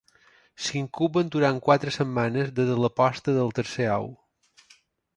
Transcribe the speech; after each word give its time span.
S'incuben 0.67 1.29
durant 1.35 1.61
quatre 1.69 1.95
setmanes 1.99 2.51
des 2.61 2.73
de 2.73 2.81
la 2.87 2.93
posta 3.03 3.39
del 3.39 3.57
tercer 3.63 3.89
ou. 4.01 4.13